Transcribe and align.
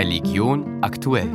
Religion 0.00 0.78
aktuell. 0.80 1.28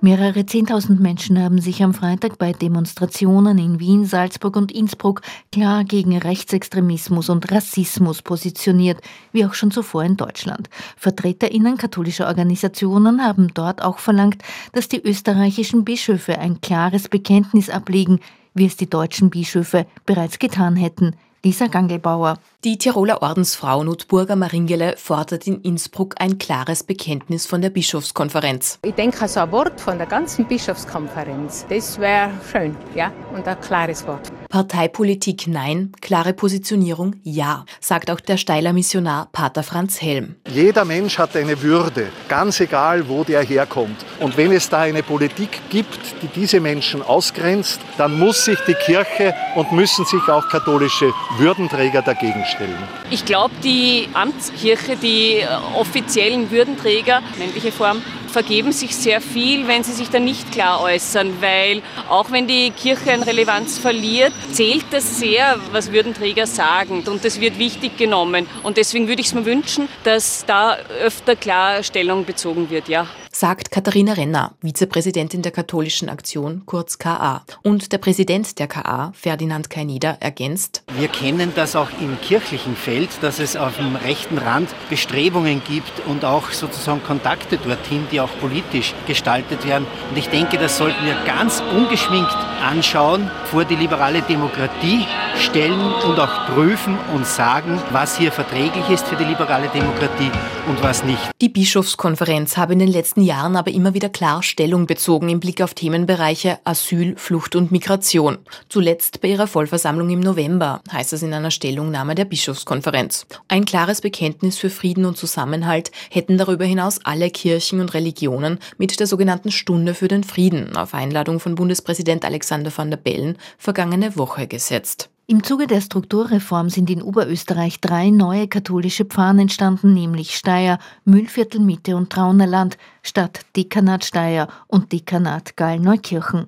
Mehrere 0.00 0.44
Zehntausend 0.46 0.98
Menschen 0.98 1.40
haben 1.40 1.60
sich 1.60 1.80
am 1.84 1.94
Freitag 1.94 2.38
bei 2.38 2.52
Demonstrationen 2.52 3.56
in 3.58 3.78
Wien, 3.78 4.04
Salzburg 4.04 4.56
und 4.56 4.72
Innsbruck 4.72 5.20
klar 5.52 5.84
gegen 5.84 6.18
Rechtsextremismus 6.18 7.28
und 7.28 7.52
Rassismus 7.52 8.22
positioniert, 8.22 9.00
wie 9.30 9.46
auch 9.46 9.54
schon 9.54 9.70
zuvor 9.70 10.02
in 10.02 10.16
Deutschland. 10.16 10.68
Vertreterinnen 10.96 11.76
katholischer 11.76 12.26
Organisationen 12.26 13.22
haben 13.22 13.54
dort 13.54 13.80
auch 13.80 14.00
verlangt, 14.00 14.42
dass 14.72 14.88
die 14.88 15.00
österreichischen 15.00 15.84
Bischöfe 15.84 16.40
ein 16.40 16.60
klares 16.60 17.08
Bekenntnis 17.08 17.70
ablegen, 17.70 18.18
wie 18.54 18.66
es 18.66 18.76
die 18.76 18.90
deutschen 18.90 19.30
Bischöfe 19.30 19.86
bereits 20.04 20.40
getan 20.40 20.74
hätten. 20.74 21.14
Lisa 21.44 21.68
Gangelbauer. 21.68 22.38
Die 22.64 22.78
Tiroler 22.78 23.22
Ordensfrau 23.22 23.84
Notburger 23.84 24.34
Maringele 24.34 24.96
fordert 24.96 25.46
in 25.46 25.60
Innsbruck 25.60 26.16
ein 26.18 26.38
klares 26.38 26.82
Bekenntnis 26.82 27.46
von 27.46 27.62
der 27.62 27.70
Bischofskonferenz. 27.70 28.80
Ich 28.84 28.94
denke, 28.94 29.28
so 29.28 29.40
ein 29.40 29.52
Wort 29.52 29.80
von 29.80 29.98
der 29.98 30.08
ganzen 30.08 30.46
Bischofskonferenz, 30.46 31.64
das 31.68 31.98
wäre 32.00 32.30
schön, 32.50 32.76
ja, 32.94 33.12
und 33.34 33.46
ein 33.46 33.60
klares 33.60 34.04
Wort. 34.06 34.32
Parteipolitik 34.48 35.46
nein, 35.46 35.92
klare 36.00 36.32
Positionierung 36.32 37.16
ja, 37.22 37.66
sagt 37.80 38.10
auch 38.10 38.20
der 38.20 38.38
Steiler 38.38 38.72
Missionar 38.72 39.28
Pater 39.30 39.62
Franz 39.62 40.00
Helm. 40.00 40.36
Jeder 40.50 40.86
Mensch 40.86 41.18
hat 41.18 41.36
eine 41.36 41.60
Würde, 41.60 42.08
ganz 42.28 42.58
egal, 42.60 43.08
wo 43.08 43.24
der 43.24 43.42
herkommt. 43.42 44.06
Und 44.20 44.38
wenn 44.38 44.52
es 44.52 44.70
da 44.70 44.80
eine 44.80 45.02
Politik 45.02 45.60
gibt, 45.68 45.98
die 46.22 46.28
diese 46.28 46.60
Menschen 46.60 47.02
ausgrenzt, 47.02 47.80
dann 47.98 48.18
muss 48.18 48.46
sich 48.46 48.58
die 48.66 48.74
Kirche 48.74 49.34
und 49.54 49.70
müssen 49.72 50.06
sich 50.06 50.26
auch 50.28 50.48
katholische 50.48 51.12
Würdenträger 51.36 52.00
dagegen 52.00 52.44
stellen. 52.46 52.78
Ich 53.10 53.26
glaube, 53.26 53.54
die 53.62 54.08
Amtskirche, 54.14 54.96
die 54.96 55.42
offiziellen 55.74 56.50
Würdenträger, 56.50 57.20
männliche 57.38 57.70
Form, 57.70 58.00
vergeben 58.30 58.72
sich 58.72 58.94
sehr 58.96 59.20
viel, 59.20 59.66
wenn 59.68 59.84
sie 59.84 59.92
sich 59.92 60.10
dann 60.10 60.24
nicht 60.24 60.52
klar 60.52 60.80
äußern, 60.80 61.40
weil 61.40 61.82
auch 62.08 62.30
wenn 62.30 62.46
die 62.46 62.70
Kirche 62.70 63.12
an 63.12 63.22
Relevanz 63.22 63.78
verliert, 63.78 64.32
zählt 64.52 64.86
das 64.90 65.18
sehr, 65.18 65.58
was 65.72 65.92
Würdenträger 65.92 66.46
sagen 66.46 67.04
und 67.06 67.24
das 67.24 67.40
wird 67.40 67.58
wichtig 67.58 67.96
genommen. 67.96 68.46
Und 68.62 68.76
deswegen 68.76 69.08
würde 69.08 69.20
ich 69.20 69.28
es 69.28 69.34
mir 69.34 69.44
wünschen, 69.44 69.88
dass 70.04 70.44
da 70.46 70.76
öfter 71.02 71.36
klar 71.36 71.82
Stellung 71.82 72.24
bezogen 72.24 72.70
wird, 72.70 72.88
ja 72.88 73.06
sagt 73.38 73.70
Katharina 73.70 74.14
Renner, 74.14 74.54
Vizepräsidentin 74.62 75.42
der 75.42 75.52
Katholischen 75.52 76.08
Aktion, 76.08 76.62
kurz 76.66 76.98
KA. 76.98 77.44
Und 77.62 77.92
der 77.92 77.98
Präsident 77.98 78.58
der 78.58 78.66
KA, 78.66 79.12
Ferdinand 79.14 79.70
Kaineder, 79.70 80.16
ergänzt, 80.18 80.82
Wir 80.98 81.06
kennen 81.06 81.52
das 81.54 81.76
auch 81.76 81.88
im 82.00 82.20
kirchlichen 82.20 82.74
Feld, 82.74 83.10
dass 83.20 83.38
es 83.38 83.54
auf 83.54 83.76
dem 83.76 83.94
rechten 83.94 84.38
Rand 84.38 84.70
Bestrebungen 84.90 85.62
gibt 85.68 86.04
und 86.06 86.24
auch 86.24 86.50
sozusagen 86.50 87.00
Kontakte 87.04 87.58
dorthin, 87.58 88.08
die 88.10 88.20
auch 88.20 88.30
politisch 88.40 88.92
gestaltet 89.06 89.64
werden. 89.64 89.86
Und 90.10 90.18
ich 90.18 90.28
denke, 90.30 90.58
das 90.58 90.76
sollten 90.76 91.04
wir 91.06 91.14
ganz 91.24 91.62
ungeschminkt 91.76 92.34
anschauen, 92.60 93.30
vor 93.44 93.64
die 93.64 93.76
liberale 93.76 94.22
Demokratie 94.22 95.06
stellen 95.36 95.92
und 96.08 96.18
auch 96.18 96.46
prüfen 96.46 96.98
und 97.14 97.24
sagen, 97.24 97.80
was 97.92 98.18
hier 98.18 98.32
verträglich 98.32 98.88
ist 98.90 99.06
für 99.06 99.14
die 99.16 99.24
liberale 99.24 99.68
Demokratie 99.68 100.32
und 100.68 100.82
was 100.82 101.02
nicht. 101.02 101.30
Die 101.40 101.48
Bischofskonferenz 101.48 102.56
habe 102.56 102.74
in 102.74 102.78
den 102.78 102.88
letzten 102.88 103.22
Jahren 103.22 103.56
aber 103.56 103.70
immer 103.70 103.94
wieder 103.94 104.08
klar 104.08 104.42
Stellung 104.42 104.86
bezogen 104.86 105.28
im 105.28 105.40
Blick 105.40 105.62
auf 105.62 105.72
Themenbereiche 105.72 106.58
Asyl, 106.64 107.16
Flucht 107.16 107.56
und 107.56 107.72
Migration. 107.72 108.38
Zuletzt 108.68 109.20
bei 109.20 109.28
ihrer 109.28 109.46
Vollversammlung 109.46 110.10
im 110.10 110.20
November, 110.20 110.82
heißt 110.92 111.12
es 111.14 111.22
in 111.22 111.32
einer 111.32 111.50
Stellungnahme 111.50 112.14
der 112.14 112.26
Bischofskonferenz. 112.26 113.26
Ein 113.48 113.64
klares 113.64 114.00
Bekenntnis 114.00 114.58
für 114.58 114.70
Frieden 114.70 115.06
und 115.06 115.16
Zusammenhalt 115.16 115.90
hätten 116.10 116.36
darüber 116.36 116.64
hinaus 116.64 117.00
alle 117.04 117.30
Kirchen 117.30 117.80
und 117.80 117.94
Religionen 117.94 118.58
mit 118.76 119.00
der 119.00 119.06
sogenannten 119.06 119.50
Stunde 119.50 119.94
für 119.94 120.08
den 120.08 120.24
Frieden 120.24 120.76
auf 120.76 120.92
Einladung 120.92 121.40
von 121.40 121.54
Bundespräsident 121.54 122.24
Alexander 122.24 122.70
van 122.76 122.90
der 122.90 122.98
Bellen 122.98 123.38
vergangene 123.56 124.16
Woche 124.16 124.46
gesetzt. 124.46 125.08
Im 125.30 125.42
Zuge 125.44 125.66
der 125.66 125.82
Strukturreform 125.82 126.70
sind 126.70 126.88
in 126.88 127.02
Oberösterreich 127.02 127.82
drei 127.82 128.08
neue 128.08 128.48
katholische 128.48 129.04
Pfarren 129.04 129.40
entstanden, 129.40 129.92
nämlich 129.92 130.34
Steyr, 130.34 130.78
Mühlviertel 131.04 131.60
Mitte 131.60 131.96
und 131.96 132.08
Traunerland, 132.08 132.78
statt 133.02 133.44
Dekanat 133.54 134.06
Steyr 134.06 134.48
und 134.68 134.90
Dekanat 134.90 135.54
Gall-Neukirchen. 135.54 136.46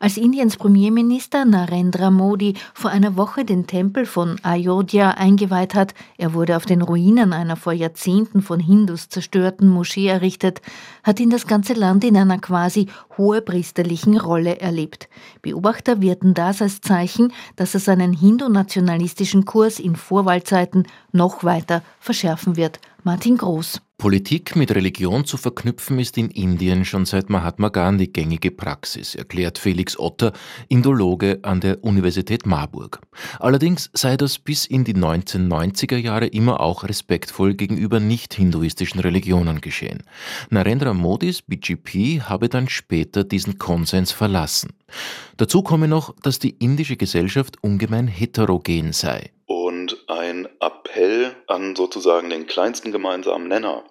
Als 0.00 0.16
Indiens 0.16 0.56
Premierminister 0.56 1.44
Narendra 1.44 2.10
Modi 2.10 2.54
vor 2.74 2.90
einer 2.90 3.16
Woche 3.16 3.44
den 3.44 3.66
Tempel 3.66 4.06
von 4.06 4.36
Ayodhya 4.42 5.12
eingeweiht 5.12 5.74
hat, 5.74 5.94
er 6.18 6.34
wurde 6.34 6.56
auf 6.56 6.66
den 6.66 6.82
Ruinen 6.82 7.32
einer 7.32 7.56
vor 7.56 7.72
Jahrzehnten 7.72 8.42
von 8.42 8.60
Hindus 8.60 9.08
zerstörten 9.08 9.68
Moschee 9.68 10.08
errichtet, 10.08 10.60
hat 11.02 11.20
ihn 11.20 11.30
das 11.30 11.46
ganze 11.46 11.74
Land 11.74 12.04
in 12.04 12.16
einer 12.16 12.38
quasi 12.38 12.88
hohepriesterlichen 13.16 14.18
Rolle 14.18 14.60
erlebt. 14.60 15.08
Beobachter 15.42 16.00
werten 16.00 16.34
das 16.34 16.62
als 16.62 16.80
Zeichen, 16.80 17.32
dass 17.56 17.74
er 17.74 17.80
seinen 17.80 18.12
hindu-nationalistischen 18.12 19.44
Kurs 19.44 19.78
in 19.78 19.96
Vorwahlzeiten 19.96 20.86
noch 21.12 21.44
weiter 21.44 21.82
verschärfen 22.00 22.56
wird. 22.56 22.80
Martin 23.02 23.36
Groß. 23.36 23.83
Politik 24.04 24.54
mit 24.54 24.70
Religion 24.74 25.24
zu 25.24 25.38
verknüpfen 25.38 25.98
ist 25.98 26.18
in 26.18 26.28
Indien 26.28 26.84
schon 26.84 27.06
seit 27.06 27.30
Mahatma 27.30 27.70
Gandhi 27.70 28.08
gängige 28.08 28.50
Praxis, 28.50 29.14
erklärt 29.14 29.56
Felix 29.56 29.98
Otter, 29.98 30.34
Indologe 30.68 31.38
an 31.40 31.60
der 31.60 31.82
Universität 31.82 32.44
Marburg. 32.44 33.00
Allerdings 33.40 33.88
sei 33.94 34.18
das 34.18 34.38
bis 34.38 34.66
in 34.66 34.84
die 34.84 34.92
1990er 34.92 35.96
Jahre 35.96 36.26
immer 36.26 36.60
auch 36.60 36.84
respektvoll 36.84 37.54
gegenüber 37.54 37.98
nicht-hinduistischen 37.98 39.00
Religionen 39.00 39.62
geschehen. 39.62 40.02
Narendra 40.50 40.92
Modis 40.92 41.40
BGP 41.40 42.24
habe 42.24 42.50
dann 42.50 42.68
später 42.68 43.24
diesen 43.24 43.56
Konsens 43.56 44.12
verlassen. 44.12 44.74
Dazu 45.38 45.62
komme 45.62 45.88
noch, 45.88 46.14
dass 46.20 46.38
die 46.38 46.50
indische 46.50 46.98
Gesellschaft 46.98 47.56
ungemein 47.64 48.08
heterogen 48.08 48.92
sei 48.92 49.30
und 49.46 50.08
ein 50.08 50.48
Appell 50.60 51.34
an 51.46 51.76
sozusagen 51.76 52.30
den 52.30 52.46
kleinsten 52.46 52.92
gemeinsamen 52.92 53.48
Nenner. 53.48 53.84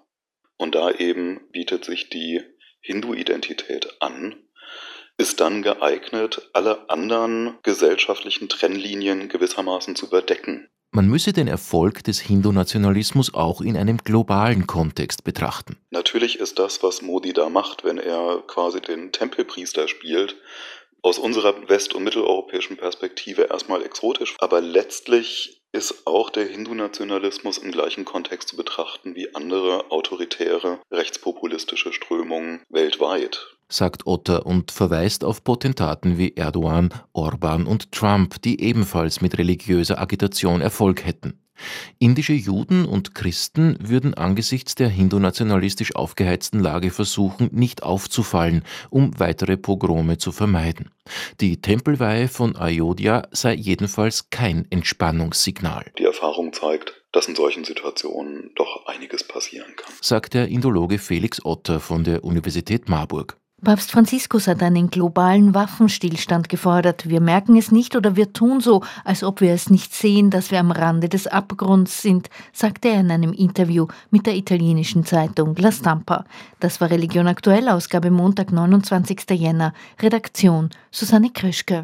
Und 0.57 0.75
da 0.75 0.91
eben 0.91 1.41
bietet 1.51 1.85
sich 1.85 2.09
die 2.09 2.41
Hindu-Identität 2.81 4.01
an, 4.01 4.35
ist 5.17 5.39
dann 5.39 5.61
geeignet, 5.61 6.49
alle 6.53 6.89
anderen 6.89 7.57
gesellschaftlichen 7.63 8.49
Trennlinien 8.49 9.29
gewissermaßen 9.29 9.95
zu 9.95 10.07
überdecken. 10.07 10.69
Man 10.91 11.07
müsse 11.07 11.33
den 11.33 11.47
Erfolg 11.47 12.03
des 12.03 12.19
Hindu-Nationalismus 12.19 13.33
auch 13.33 13.61
in 13.61 13.77
einem 13.77 13.97
globalen 13.97 14.67
Kontext 14.67 15.23
betrachten. 15.23 15.77
Natürlich 15.89 16.37
ist 16.37 16.59
das, 16.59 16.83
was 16.83 17.01
Modi 17.01 17.33
da 17.33 17.49
macht, 17.49 17.83
wenn 17.83 17.97
er 17.97 18.43
quasi 18.45 18.79
den 18.79 19.11
Tempelpriester 19.11 19.87
spielt, 19.87 20.35
aus 21.01 21.17
unserer 21.17 21.67
west- 21.67 21.95
und 21.95 22.03
mitteleuropäischen 22.03 22.77
Perspektive 22.77 23.43
erstmal 23.49 23.83
exotisch, 23.83 24.35
aber 24.37 24.61
letztlich 24.61 25.62
ist 25.73 26.05
auch 26.07 26.29
der 26.29 26.45
Hindu-Nationalismus 26.45 27.57
im 27.57 27.71
gleichen 27.71 28.05
Kontext 28.05 28.49
zu 28.49 28.55
betrachten 28.55 29.15
wie 29.15 29.35
andere 29.35 29.91
autoritäre 29.91 30.79
rechtspopulistische 30.91 31.91
Strömungen 31.91 32.61
weltweit 32.69 33.53
sagt 33.73 34.05
Otter 34.05 34.45
und 34.45 34.71
verweist 34.71 35.23
auf 35.23 35.43
Potentaten 35.43 36.17
wie 36.17 36.35
Erdogan, 36.35 36.93
Orban 37.11 37.65
und 37.65 37.91
Trump, 37.91 38.41
die 38.43 38.61
ebenfalls 38.61 39.21
mit 39.21 39.37
religiöser 39.37 39.99
Agitation 39.99 40.61
Erfolg 40.61 41.05
hätten. 41.05 41.42
Indische 41.99 42.33
Juden 42.33 42.85
und 42.85 43.15
Christen 43.15 43.77
würden 43.79 44.13
angesichts 44.13 44.75
der 44.75 44.89
hindu-nationalistisch 44.89 45.95
aufgeheizten 45.95 46.59
Lage 46.59 46.91
versuchen, 46.91 47.49
nicht 47.51 47.83
aufzufallen, 47.83 48.63
um 48.89 49.19
weitere 49.19 49.57
Pogrome 49.57 50.17
zu 50.17 50.31
vermeiden. 50.31 50.89
Die 51.39 51.61
Tempelweihe 51.61 52.27
von 52.27 52.55
Ayodhya 52.55 53.27
sei 53.31 53.53
jedenfalls 53.53 54.29
kein 54.29 54.65
Entspannungssignal. 54.69 55.91
Die 55.97 56.05
Erfahrung 56.05 56.53
zeigt, 56.53 57.03
dass 57.11 57.27
in 57.27 57.35
solchen 57.35 57.63
Situationen 57.63 58.51
doch 58.55 58.85
einiges 58.87 59.23
passieren 59.23 59.75
kann, 59.75 59.93
sagt 60.01 60.33
der 60.33 60.47
Indologe 60.47 60.97
Felix 60.97 61.43
Otter 61.45 61.79
von 61.79 62.03
der 62.03 62.23
Universität 62.23 62.89
Marburg. 62.89 63.37
Papst 63.63 63.91
Franziskus 63.91 64.47
hat 64.47 64.61
einen 64.61 64.89
globalen 64.89 65.53
Waffenstillstand 65.53 66.49
gefordert. 66.49 67.07
Wir 67.07 67.21
merken 67.21 67.55
es 67.55 67.71
nicht 67.71 67.95
oder 67.95 68.17
wir 68.17 68.33
tun 68.33 68.59
so, 68.59 68.81
als 69.05 69.23
ob 69.23 69.39
wir 69.39 69.53
es 69.53 69.69
nicht 69.69 69.93
sehen, 69.93 70.29
dass 70.29 70.51
wir 70.51 70.59
am 70.59 70.71
Rande 70.71 71.07
des 71.07 71.27
Abgrunds 71.27 72.01
sind, 72.01 72.29
sagte 72.51 72.89
er 72.89 72.99
in 72.99 73.09
einem 73.09 73.31
Interview 73.31 73.87
mit 74.11 74.25
der 74.25 74.35
italienischen 74.35 75.05
Zeitung 75.05 75.55
La 75.55 75.71
Stampa. 75.71 76.25
Das 76.59 76.81
war 76.81 76.89
Religion 76.89 77.27
aktuell, 77.27 77.69
Ausgabe 77.69 78.11
Montag, 78.11 78.51
29. 78.51 79.29
Jänner. 79.31 79.73
Redaktion 80.01 80.69
Susanne 80.91 81.29
Krischke. 81.29 81.81